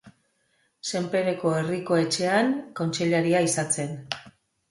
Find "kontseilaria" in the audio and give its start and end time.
2.81-3.43